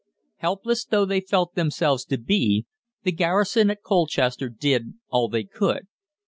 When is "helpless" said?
0.37-0.83